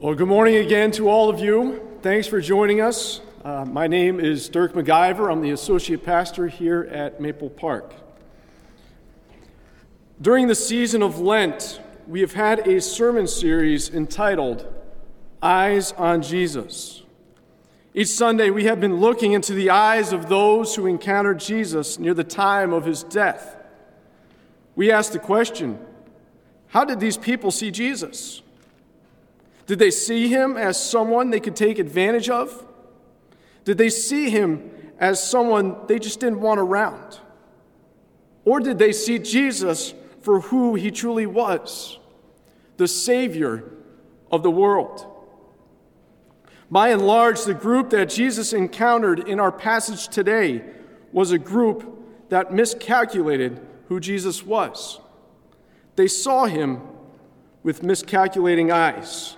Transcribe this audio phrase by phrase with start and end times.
[0.00, 1.86] Well, good morning again to all of you.
[2.00, 3.20] Thanks for joining us.
[3.44, 5.30] Uh, my name is Dirk McIver.
[5.30, 7.92] I'm the associate pastor here at Maple Park.
[10.18, 14.66] During the season of Lent, we have had a sermon series entitled
[15.42, 17.02] Eyes on Jesus.
[17.92, 22.14] Each Sunday, we have been looking into the eyes of those who encountered Jesus near
[22.14, 23.54] the time of his death.
[24.74, 25.78] We asked the question
[26.68, 28.40] how did these people see Jesus?
[29.70, 32.66] Did they see him as someone they could take advantage of?
[33.64, 37.20] Did they see him as someone they just didn't want around?
[38.44, 42.00] Or did they see Jesus for who he truly was,
[42.78, 43.62] the Savior
[44.32, 45.06] of the world?
[46.68, 50.64] By and large, the group that Jesus encountered in our passage today
[51.12, 54.98] was a group that miscalculated who Jesus was.
[55.94, 56.80] They saw him
[57.62, 59.36] with miscalculating eyes.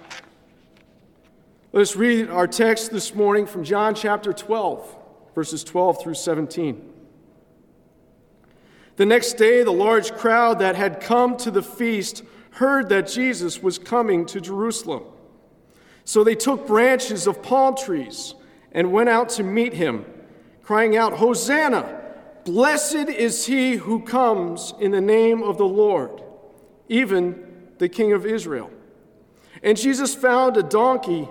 [1.74, 4.94] Let us read our text this morning from John chapter 12,
[5.34, 6.92] verses 12 through 17.
[8.96, 13.62] The next day, the large crowd that had come to the feast heard that Jesus
[13.62, 15.04] was coming to Jerusalem.
[16.04, 18.34] So they took branches of palm trees
[18.72, 20.04] and went out to meet him,
[20.62, 22.02] crying out, Hosanna!
[22.44, 26.22] Blessed is he who comes in the name of the Lord,
[26.90, 28.70] even the King of Israel.
[29.62, 31.30] And Jesus found a donkey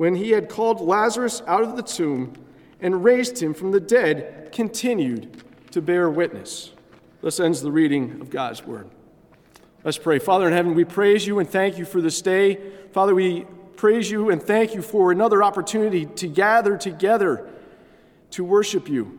[0.00, 2.32] when he had called Lazarus out of the tomb
[2.80, 6.72] and raised him from the dead, continued to bear witness.
[7.20, 8.88] Thus ends the reading of God's word.
[9.84, 10.18] Let's pray.
[10.18, 12.58] Father in heaven, we praise you and thank you for this day.
[12.92, 13.44] Father, we
[13.76, 17.46] praise you and thank you for another opportunity to gather together
[18.30, 19.18] to worship you.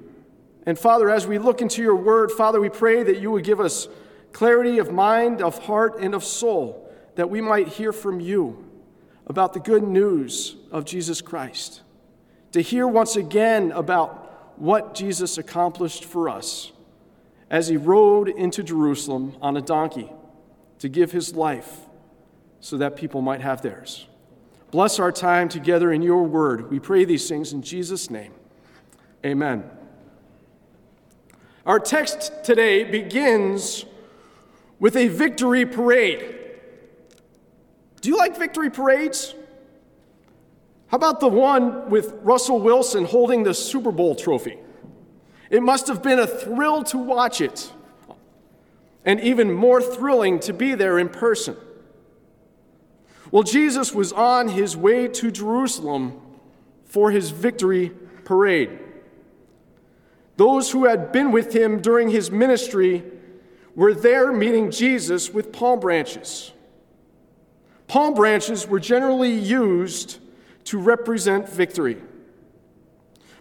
[0.65, 3.59] And Father, as we look into your word, Father, we pray that you would give
[3.59, 3.87] us
[4.31, 8.70] clarity of mind, of heart, and of soul, that we might hear from you
[9.31, 11.83] about the good news of Jesus Christ,
[12.51, 16.73] to hear once again about what Jesus accomplished for us
[17.49, 20.11] as he rode into Jerusalem on a donkey
[20.79, 21.77] to give his life
[22.59, 24.05] so that people might have theirs.
[24.69, 26.69] Bless our time together in your word.
[26.69, 28.33] We pray these things in Jesus' name.
[29.25, 29.63] Amen.
[31.65, 33.85] Our text today begins
[34.77, 36.40] with a victory parade.
[38.01, 39.33] Do you like victory parades?
[40.87, 44.57] How about the one with Russell Wilson holding the Super Bowl trophy?
[45.49, 47.71] It must have been a thrill to watch it,
[49.05, 51.55] and even more thrilling to be there in person.
[53.29, 56.19] Well, Jesus was on his way to Jerusalem
[56.85, 57.91] for his victory
[58.25, 58.79] parade.
[60.35, 63.03] Those who had been with him during his ministry
[63.75, 66.51] were there meeting Jesus with palm branches.
[67.91, 70.19] Palm branches were generally used
[70.63, 71.97] to represent victory.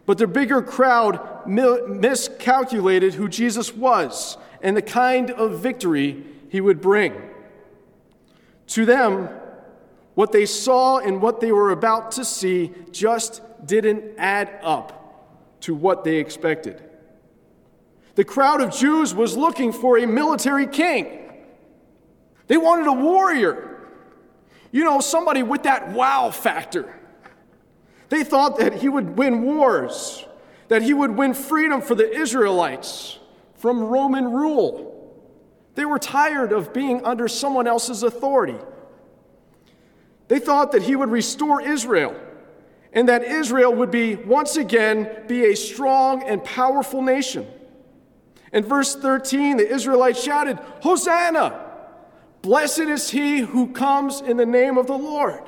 [0.07, 6.81] But the bigger crowd miscalculated who Jesus was and the kind of victory he would
[6.81, 7.15] bring.
[8.67, 9.29] To them,
[10.17, 15.77] what they saw and what they were about to see just didn't add up to
[15.77, 16.83] what they expected.
[18.17, 21.31] The crowd of Jews was looking for a military king.
[22.49, 23.70] They wanted a warrior.
[24.73, 26.95] You know, somebody with that wow factor.
[28.09, 30.25] They thought that he would win wars,
[30.69, 33.19] that he would win freedom for the Israelites
[33.55, 34.91] from Roman rule.
[35.75, 38.59] They were tired of being under someone else's authority.
[40.29, 42.15] They thought that he would restore Israel
[42.93, 47.47] and that Israel would be once again be a strong and powerful nation.
[48.53, 51.70] In verse 13, the Israelites shouted, Hosanna!
[52.43, 55.43] Blessed is he who comes in the name of the Lord.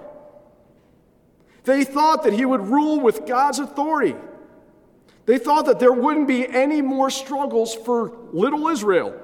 [1.64, 4.16] They thought that he would rule with God's authority.
[5.26, 9.18] They thought that there wouldn't be any more struggles for little Israel.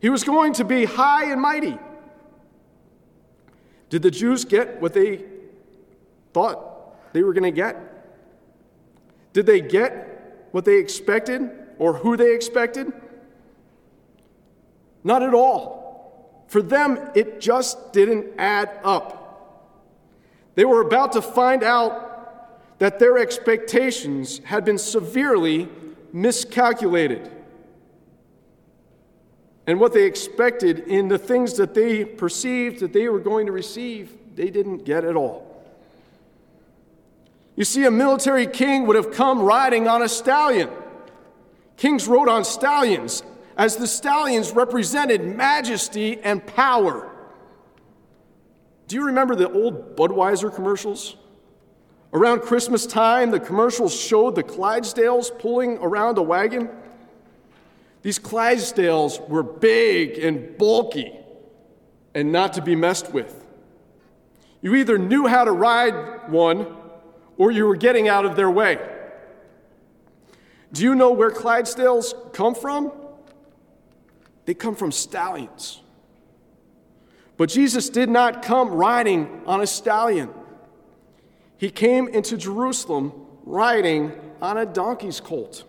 [0.00, 1.78] He was going to be high and mighty.
[3.88, 5.24] Did the Jews get what they
[6.32, 7.76] thought they were going to get?
[9.32, 12.92] Did they get what they expected or who they expected?
[15.04, 15.77] Not at all.
[16.48, 19.14] For them, it just didn't add up.
[20.54, 25.68] They were about to find out that their expectations had been severely
[26.12, 27.30] miscalculated.
[29.66, 33.52] And what they expected in the things that they perceived that they were going to
[33.52, 35.44] receive, they didn't get at all.
[37.54, 40.70] You see, a military king would have come riding on a stallion.
[41.76, 43.22] Kings rode on stallions,
[43.58, 47.10] as the stallions represented majesty and power.
[48.86, 51.16] Do you remember the old Budweiser commercials?
[52.12, 56.70] Around Christmas time, the commercials showed the Clydesdales pulling around a wagon.
[58.02, 61.12] These Clydesdales were big and bulky
[62.14, 63.44] and not to be messed with.
[64.62, 66.74] You either knew how to ride one
[67.36, 68.78] or you were getting out of their way.
[70.72, 72.92] Do you know where Clydesdales come from?
[74.48, 75.82] They come from stallions.
[77.36, 80.30] But Jesus did not come riding on a stallion.
[81.58, 83.12] He came into Jerusalem
[83.44, 84.10] riding
[84.40, 85.64] on a donkey's colt.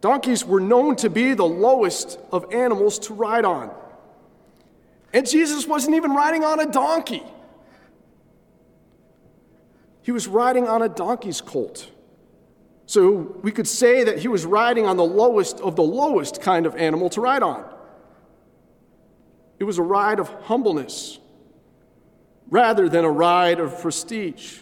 [0.00, 3.74] Donkeys were known to be the lowest of animals to ride on.
[5.12, 7.24] And Jesus wasn't even riding on a donkey.
[10.02, 11.90] He was riding on a donkey's colt.
[12.86, 16.66] So we could say that he was riding on the lowest of the lowest kind
[16.66, 17.64] of animal to ride on.
[19.58, 21.18] It was a ride of humbleness
[22.48, 24.60] rather than a ride of prestige.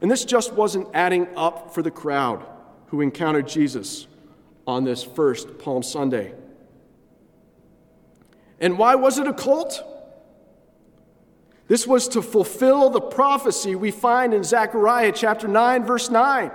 [0.00, 2.44] And this just wasn't adding up for the crowd
[2.86, 4.06] who encountered Jesus
[4.66, 6.34] on this first Palm Sunday.
[8.60, 9.84] And why was it a colt?
[11.68, 16.50] This was to fulfill the prophecy we find in Zechariah chapter 9, verse 9.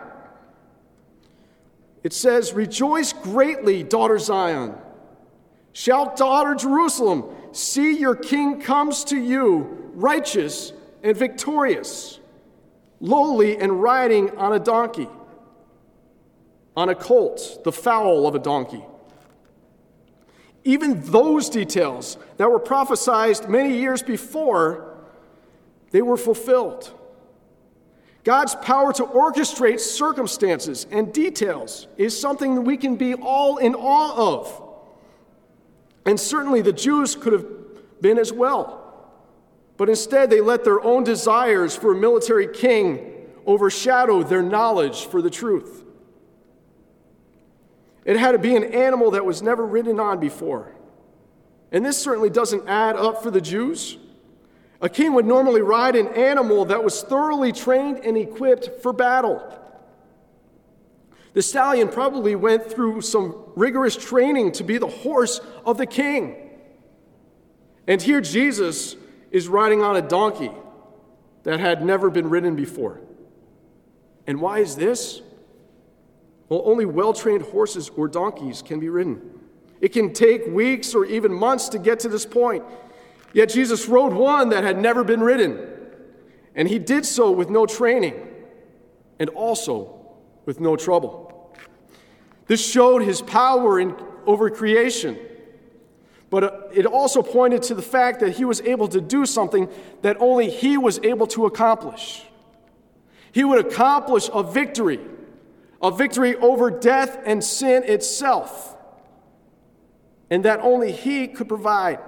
[2.03, 4.73] It says, Rejoice greatly, daughter Zion.
[5.71, 10.73] Shout, daughter Jerusalem, see your king comes to you, righteous
[11.03, 12.19] and victorious,
[12.99, 15.07] lowly and riding on a donkey,
[16.75, 18.83] on a colt, the foal of a donkey.
[20.63, 24.92] Even those details that were prophesied many years before
[25.93, 26.91] they were fulfilled.
[28.23, 33.75] God's power to orchestrate circumstances and details is something that we can be all in
[33.75, 34.61] awe of.
[36.05, 37.45] And certainly the Jews could have
[38.01, 38.81] been as well.
[39.77, 45.21] But instead, they let their own desires for a military king overshadow their knowledge for
[45.21, 45.83] the truth.
[48.03, 50.73] It had to be an animal that was never ridden on before.
[51.71, 53.97] And this certainly doesn't add up for the Jews.
[54.83, 59.41] A king would normally ride an animal that was thoroughly trained and equipped for battle.
[61.31, 66.35] The stallion probably went through some rigorous training to be the horse of the king.
[67.87, 68.97] And here Jesus
[69.31, 70.51] is riding on a donkey
[71.43, 72.99] that had never been ridden before.
[74.27, 75.21] And why is this?
[76.49, 79.39] Well, only well trained horses or donkeys can be ridden.
[79.79, 82.63] It can take weeks or even months to get to this point.
[83.33, 85.67] Yet Jesus rode one that had never been ridden,
[86.55, 88.13] and he did so with no training
[89.19, 89.99] and also
[90.45, 91.55] with no trouble.
[92.45, 93.95] This showed his power in,
[94.27, 95.17] over creation,
[96.29, 99.67] but uh, it also pointed to the fact that he was able to do something
[100.03, 102.23] that only he was able to accomplish.
[103.31, 104.99] He would accomplish a victory,
[105.81, 108.75] a victory over death and sin itself,
[110.29, 111.99] and that only he could provide.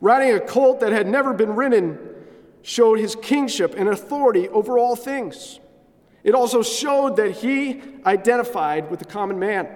[0.00, 1.98] Riding a colt that had never been ridden
[2.62, 5.58] showed his kingship and authority over all things.
[6.22, 9.68] It also showed that he identified with the common man,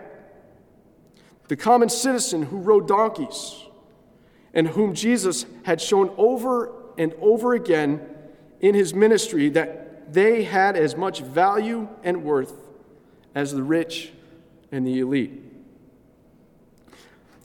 [1.48, 3.64] the common citizen who rode donkeys,
[4.54, 8.06] and whom Jesus had shown over and over again
[8.60, 12.52] in his ministry that they had as much value and worth
[13.34, 14.12] as the rich
[14.70, 15.51] and the elite.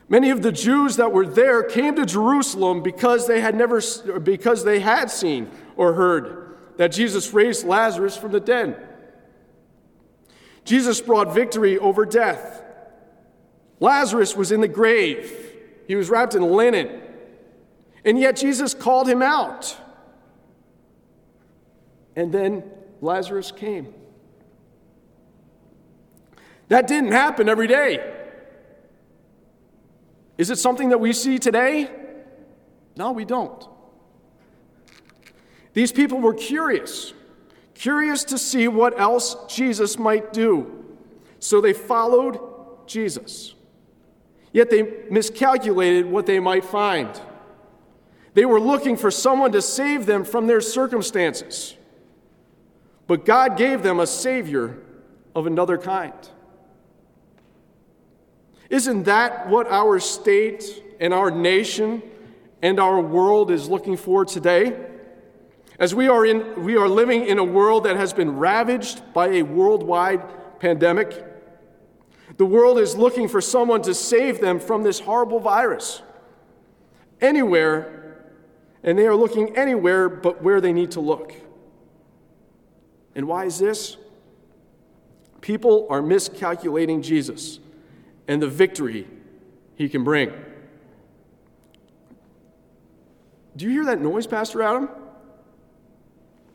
[0.10, 3.82] Many of the Jews that were there came to Jerusalem because they had never
[4.20, 8.88] because they had seen or heard that Jesus raised Lazarus from the dead.
[10.64, 12.64] Jesus brought victory over death.
[13.80, 15.34] Lazarus was in the grave.
[15.88, 17.02] He was wrapped in linen.
[18.04, 19.76] And yet Jesus called him out.
[22.16, 22.64] And then
[23.02, 23.94] Lazarus came.
[26.70, 28.17] That didn't happen every day.
[30.38, 31.90] Is it something that we see today?
[32.96, 33.68] No, we don't.
[35.74, 37.14] These people were curious,
[37.76, 40.86] curious to see what else Jesus might do.
[41.40, 42.40] So they followed
[42.88, 43.54] Jesus.
[44.52, 47.10] Yet they miscalculated what they might find.
[48.34, 51.76] They were looking for someone to save them from their circumstances.
[53.06, 54.80] But God gave them a Savior
[55.36, 56.14] of another kind.
[58.70, 62.02] Isn't that what our state and our nation
[62.62, 64.78] and our world is looking for today?
[65.80, 69.28] As we are, in, we are living in a world that has been ravaged by
[69.28, 71.24] a worldwide pandemic,
[72.38, 76.02] the world is looking for someone to save them from this horrible virus.
[77.22, 78.26] Anywhere,
[78.84, 81.34] and they are looking anywhere but where they need to look.
[83.16, 83.98] And why is this?
[85.42, 87.60] People are miscalculating Jesus
[88.28, 89.08] and the victory
[89.76, 90.32] he can bring.
[93.56, 94.90] Do you hear that noise, Pastor Adam?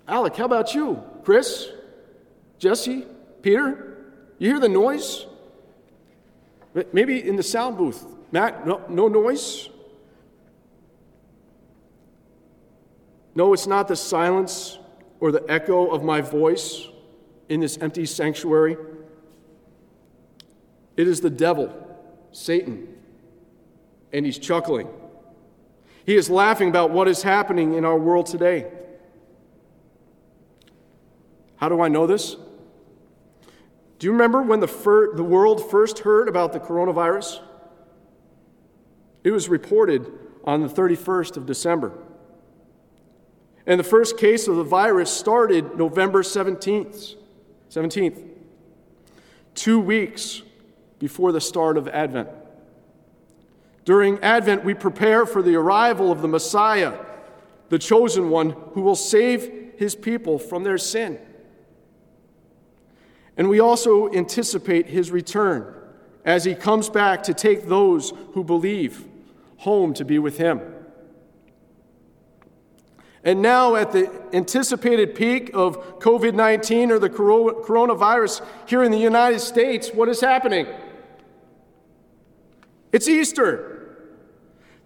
[0.06, 1.02] Alec, how about you?
[1.24, 1.68] Chris?
[2.58, 3.06] Jesse?
[3.42, 3.96] Peter?
[4.38, 5.26] You hear the noise?
[6.92, 8.06] Maybe in the sound booth.
[8.30, 9.68] Matt, no, no noise?
[13.34, 14.78] No, it's not the silence
[15.20, 16.88] or the echo of my voice
[17.48, 18.76] in this empty sanctuary.
[20.96, 21.72] It is the devil,
[22.32, 22.96] Satan,
[24.12, 24.88] and he's chuckling.
[26.04, 28.70] He is laughing about what is happening in our world today.
[31.56, 32.36] How do I know this?
[33.98, 37.40] Do you remember when the, fir- the world first heard about the coronavirus?
[39.22, 40.10] It was reported
[40.44, 41.92] on the 31st of December.
[43.64, 47.14] And the first case of the virus started November 17th.
[47.70, 48.28] 17th.
[49.54, 50.42] Two weeks
[51.02, 52.28] before the start of Advent.
[53.84, 56.96] During Advent, we prepare for the arrival of the Messiah,
[57.70, 61.18] the chosen one who will save his people from their sin.
[63.36, 65.74] And we also anticipate his return
[66.24, 69.04] as he comes back to take those who believe
[69.56, 70.60] home to be with him.
[73.24, 78.98] And now, at the anticipated peak of COVID 19 or the coronavirus here in the
[78.98, 80.68] United States, what is happening?
[82.92, 83.96] It's Easter,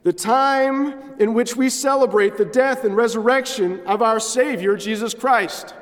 [0.04, 5.74] the time in which we celebrate the death and resurrection of our Savior, Jesus Christ.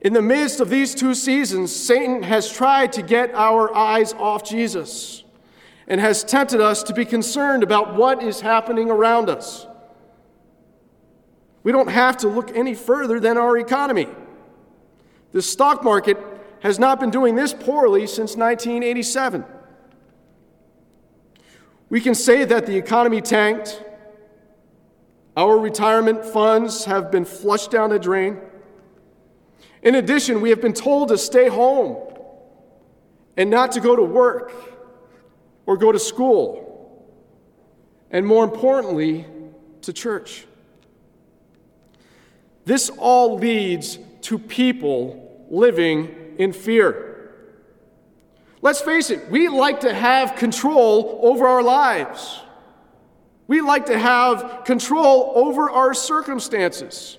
[0.00, 4.42] In the midst of these two seasons, Satan has tried to get our eyes off
[4.44, 5.22] Jesus
[5.86, 9.66] and has tempted us to be concerned about what is happening around us.
[11.62, 14.08] We don't have to look any further than our economy.
[15.32, 16.18] The stock market
[16.60, 19.44] has not been doing this poorly since 1987.
[21.88, 23.82] We can say that the economy tanked,
[25.36, 28.38] our retirement funds have been flushed down the drain.
[29.82, 31.96] In addition, we have been told to stay home
[33.36, 34.52] and not to go to work
[35.66, 37.04] or go to school,
[38.10, 39.26] and more importantly,
[39.82, 40.46] to church.
[42.64, 47.13] This all leads to people living in fear.
[48.64, 52.40] Let's face it, we like to have control over our lives.
[53.46, 57.18] We like to have control over our circumstances.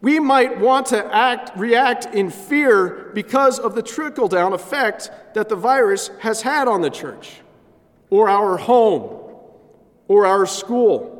[0.00, 5.50] We might want to act, react in fear because of the trickle down effect that
[5.50, 7.42] the virus has had on the church,
[8.08, 9.36] or our home,
[10.08, 11.12] or our school.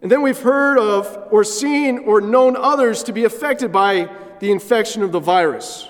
[0.00, 4.50] And then we've heard of, or seen, or known others to be affected by the
[4.50, 5.86] infection of the virus.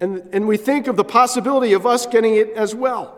[0.00, 3.16] And, and we think of the possibility of us getting it as well.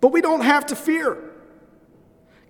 [0.00, 1.32] But we don't have to fear.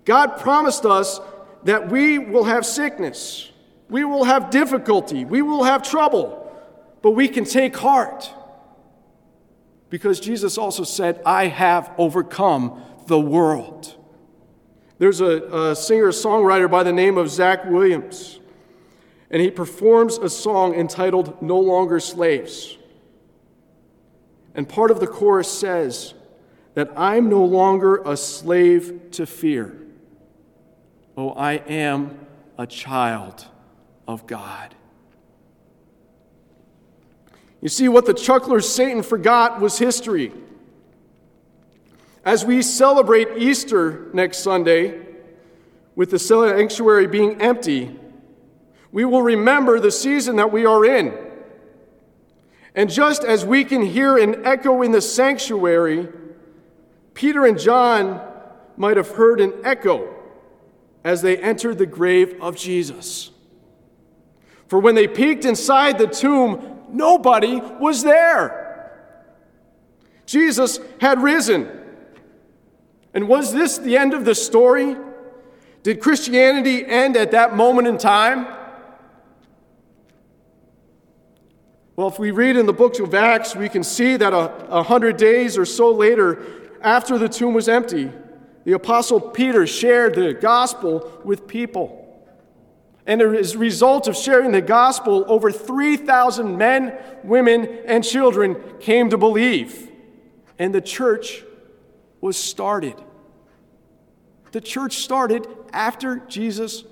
[0.03, 1.19] God promised us
[1.63, 3.51] that we will have sickness,
[3.89, 6.51] we will have difficulty, we will have trouble,
[7.01, 8.31] but we can take heart.
[9.89, 13.95] Because Jesus also said, I have overcome the world.
[14.97, 18.39] There's a, a singer songwriter by the name of Zach Williams
[19.29, 22.77] and he performs a song entitled No Longer Slaves.
[24.53, 26.13] And part of the chorus says
[26.75, 29.75] that I'm no longer a slave to fear.
[31.17, 32.19] Oh, I am
[32.57, 33.45] a child
[34.07, 34.75] of God.
[37.61, 40.31] You see, what the chuckler Satan forgot was history.
[42.23, 45.01] As we celebrate Easter next Sunday,
[45.95, 47.97] with the sanctuary being empty,
[48.95, 51.13] we will remember the season that we are in.
[52.75, 56.07] And just as we can hear an echo in the sanctuary,
[57.13, 58.21] Peter and John
[58.77, 60.15] might have heard an echo
[61.03, 63.31] as they entered the grave of Jesus.
[64.69, 68.93] For when they peeked inside the tomb, nobody was there.
[70.25, 71.69] Jesus had risen.
[73.13, 74.95] And was this the end of the story?
[75.83, 78.54] Did Christianity end at that moment in time?
[81.95, 84.83] Well, if we read in the book of Acts, we can see that a, a
[84.83, 86.43] hundred days or so later,
[86.81, 88.11] after the tomb was empty,
[88.65, 92.01] the Apostle Peter shared the gospel with people.
[93.05, 99.09] And as a result of sharing the gospel, over 3,000 men, women, and children came
[99.11, 99.89] to believe.
[100.59, 101.43] And the church
[102.19, 102.95] was started.
[104.51, 106.83] The church started after Jesus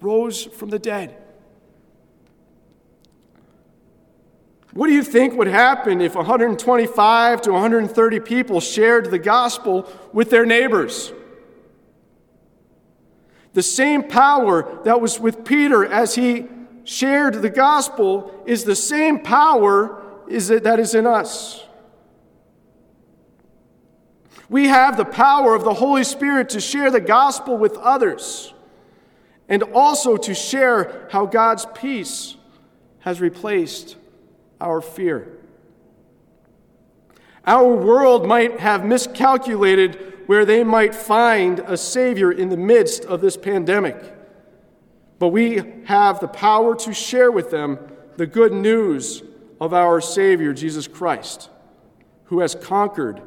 [0.00, 1.21] rose from the dead.
[4.74, 10.30] What do you think would happen if 125 to 130 people shared the gospel with
[10.30, 11.12] their neighbors?
[13.52, 16.46] The same power that was with Peter as he
[16.84, 21.62] shared the gospel is the same power is that is in us.
[24.48, 28.54] We have the power of the Holy Spirit to share the gospel with others
[29.48, 32.36] and also to share how God's peace
[33.00, 33.96] has replaced
[34.62, 35.38] our fear.
[37.44, 43.20] Our world might have miscalculated where they might find a Savior in the midst of
[43.20, 43.96] this pandemic,
[45.18, 47.78] but we have the power to share with them
[48.16, 49.22] the good news
[49.60, 51.50] of our Savior, Jesus Christ,
[52.24, 53.20] who has conquered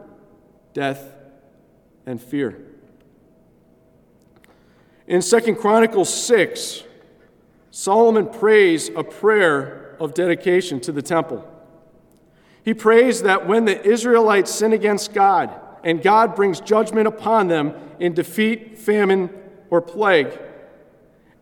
[0.74, 1.13] death
[2.06, 2.62] and fear.
[5.08, 6.84] In 2 Chronicles 6,
[7.72, 11.46] Solomon prays a prayer of dedication to the temple.
[12.64, 17.74] He prays that when the Israelites sin against God and God brings judgment upon them
[18.00, 19.30] in defeat, famine,
[19.70, 20.40] or plague,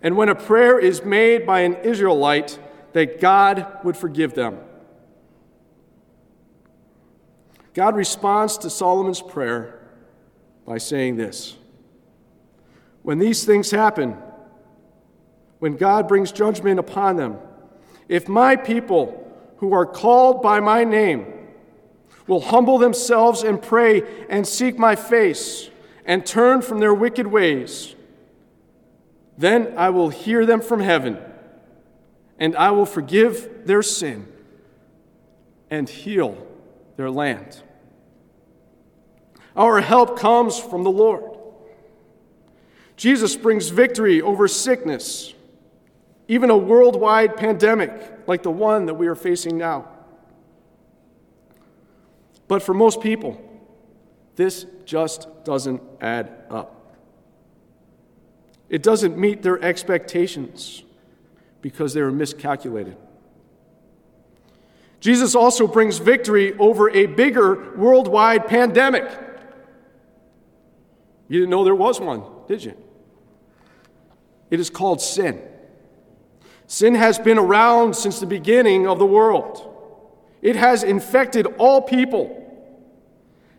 [0.01, 2.60] and when a prayer is made by an Israelite,
[2.91, 4.60] that God would forgive them.
[7.74, 9.79] God responds to Solomon's prayer
[10.65, 11.55] by saying this
[13.01, 14.17] When these things happen,
[15.60, 17.38] when God brings judgment upon them,
[18.13, 21.26] if my people who are called by my name
[22.28, 25.71] will humble themselves and pray and seek my face
[26.06, 27.95] and turn from their wicked ways,
[29.36, 31.17] then I will hear them from heaven
[32.38, 34.28] and I will forgive their sin
[35.71, 36.38] and heal
[36.97, 37.63] their land.
[39.56, 41.36] Our help comes from the Lord.
[42.95, 45.34] Jesus brings victory over sickness
[46.27, 47.91] even a worldwide pandemic
[48.27, 49.88] like the one that we are facing now.
[52.47, 53.41] But for most people,
[54.36, 56.97] this just doesn't add up.
[58.69, 60.83] It doesn't meet their expectations
[61.62, 62.97] because they were miscalculated.
[64.99, 69.03] Jesus also brings victory over a bigger worldwide pandemic.
[71.27, 72.75] You didn't know there was one, did you?
[74.49, 75.41] It is called sin.
[76.67, 79.69] Sin has been around since the beginning of the world.
[80.41, 82.39] It has infected all people.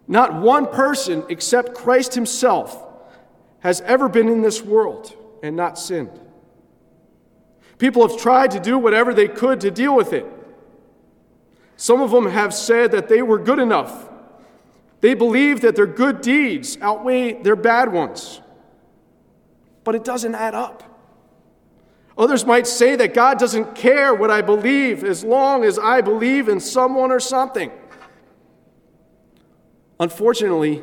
[0.06, 2.82] Not one person except Christ Himself
[3.60, 6.20] has ever been in this world and not sinned.
[7.78, 10.26] People have tried to do whatever they could to deal with it.
[11.76, 14.08] Some of them have said that they were good enough.
[15.00, 18.40] They believe that their good deeds outweigh their bad ones.
[19.82, 20.93] But it doesn't add up.
[22.24, 26.48] Others might say that God doesn't care what I believe as long as I believe
[26.48, 27.70] in someone or something.
[30.00, 30.82] Unfortunately,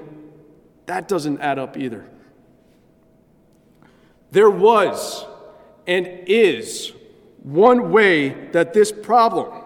[0.85, 2.07] that doesn't add up either.
[4.29, 5.25] There was
[5.87, 6.93] and is
[7.41, 9.63] one way that this problem,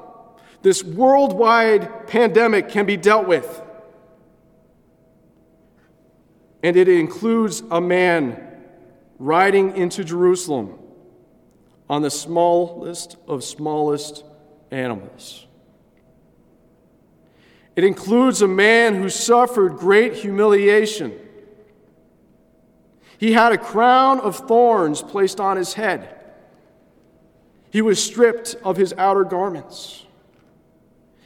[0.62, 3.62] this worldwide pandemic, can be dealt with.
[6.64, 8.62] And it includes a man
[9.20, 10.80] riding into Jerusalem
[11.90, 14.24] on the smallest of smallest
[14.72, 15.46] animals.
[17.76, 21.14] It includes a man who suffered great humiliation.
[23.18, 26.16] He had a crown of thorns placed on his head.
[27.70, 30.06] He was stripped of his outer garments.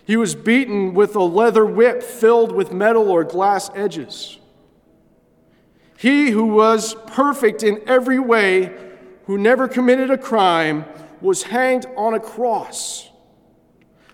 [0.06, 4.40] He was beaten with a leather whip filled with metal or glass edges.
[5.98, 8.89] He who was perfect in every way
[9.30, 10.84] who never committed a crime,
[11.22, 13.12] was hanged on a cross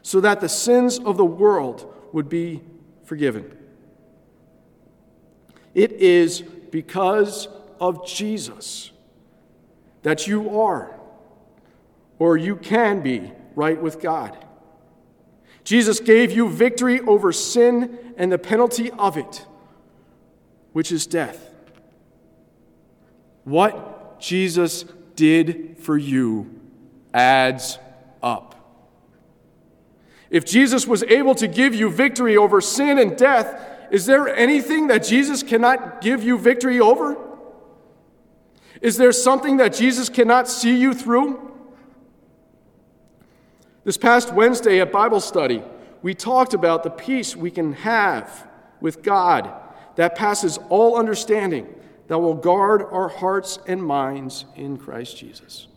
[0.01, 2.61] so that the sins of the world would be
[3.05, 3.49] forgiven.
[5.73, 7.47] It is because
[7.79, 8.91] of Jesus
[10.03, 10.99] that you are,
[12.19, 14.37] or you can be, right with God.
[15.63, 19.45] Jesus gave you victory over sin and the penalty of it
[20.73, 21.51] which is death.
[23.45, 24.83] What Jesus
[25.15, 26.59] did for you
[27.13, 27.79] adds
[28.21, 28.55] up.
[30.29, 34.87] If Jesus was able to give you victory over sin and death, is there anything
[34.87, 37.15] that Jesus cannot give you victory over?
[38.81, 41.51] Is there something that Jesus cannot see you through?
[43.83, 45.63] This past Wednesday at Bible study,
[46.01, 48.47] we talked about the peace we can have
[48.81, 49.51] with God
[49.95, 51.73] that passes all understanding,
[52.07, 55.67] that will guard our hearts and minds in Christ Jesus.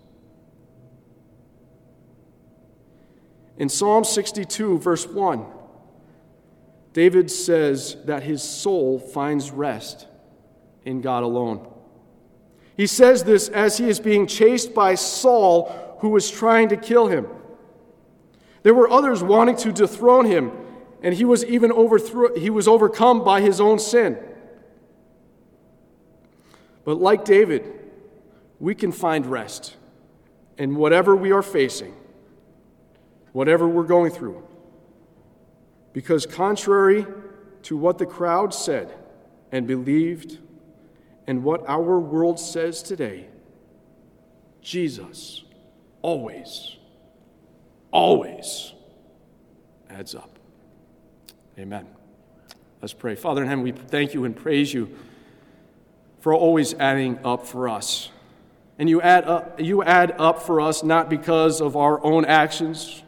[3.56, 5.44] In Psalm 62, verse 1,
[6.92, 10.06] David says that his soul finds rest
[10.84, 11.66] in God alone.
[12.76, 17.08] He says this as he is being chased by Saul, who was trying to kill
[17.08, 17.26] him.
[18.62, 20.52] There were others wanting to dethrone him,
[21.02, 24.16] and he was even overthrown, he was overcome by his own sin.
[26.88, 27.70] But like David,
[28.58, 29.76] we can find rest
[30.56, 31.94] in whatever we are facing,
[33.32, 34.42] whatever we're going through.
[35.92, 37.06] Because, contrary
[37.64, 38.90] to what the crowd said
[39.52, 40.38] and believed,
[41.26, 43.26] and what our world says today,
[44.62, 45.44] Jesus
[46.00, 46.78] always,
[47.90, 48.72] always
[49.90, 50.38] adds up.
[51.58, 51.86] Amen.
[52.80, 53.14] Let's pray.
[53.14, 54.96] Father in heaven, we thank you and praise you
[56.20, 58.10] for always adding up for us.
[58.78, 63.02] And you add up, you add up for us not because of our own actions,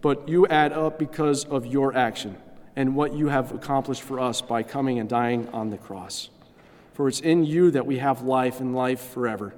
[0.00, 2.36] but you add up because of your action
[2.76, 6.30] and what you have accomplished for us by coming and dying on the cross.
[6.94, 9.54] For it's in you that we have life and life forever.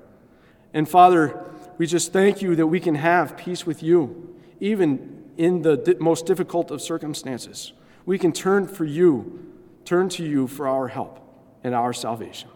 [0.72, 1.38] And Father,
[1.78, 6.26] we just thank you that we can have peace with you, even in the most
[6.26, 7.72] difficult of circumstances.
[8.04, 9.52] We can turn for you,
[9.84, 11.20] turn to you for our help
[11.62, 12.48] and our salvation.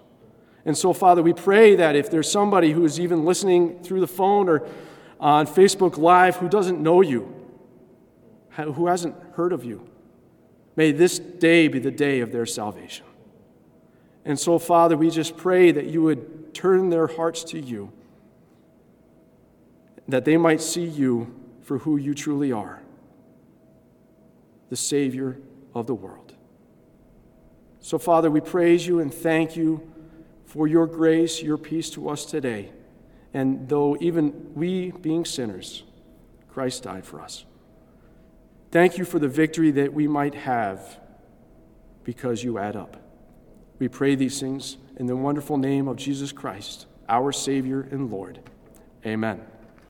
[0.65, 4.07] And so, Father, we pray that if there's somebody who is even listening through the
[4.07, 4.67] phone or
[5.21, 7.33] on Facebook Live who doesn't know you,
[8.53, 9.89] who hasn't heard of you,
[10.77, 13.05] may this day be the day of their salvation.
[14.25, 17.93] And so, Father, we just pray that you would turn their hearts to you,
[20.09, 22.81] that they might see you for who you truly are
[24.71, 25.39] the Savior
[25.75, 26.24] of the world.
[27.85, 29.87] So, Father, we praise you and thank you
[30.47, 32.73] for your grace, your peace to us today.
[33.35, 35.83] And though even we, being sinners,
[36.49, 37.45] Christ died for us.
[38.71, 40.99] Thank you for the victory that we might have
[42.05, 42.97] because you add up.
[43.79, 48.41] We pray these things in the wonderful name of Jesus Christ, our Savior and Lord.
[49.05, 49.43] Amen.